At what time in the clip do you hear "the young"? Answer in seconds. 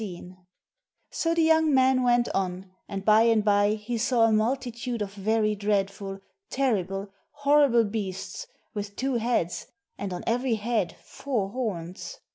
1.35-1.73